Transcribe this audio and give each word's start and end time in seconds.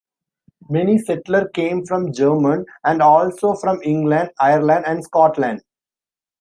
Many 0.67 0.97
settler 0.97 1.47
came 1.49 1.85
from 1.85 2.11
German, 2.11 2.65
and 2.83 3.03
also 3.03 3.53
from 3.53 3.83
England, 3.83 4.31
Ireland 4.39 4.85
and 4.87 5.03
Scotland. 5.03 5.61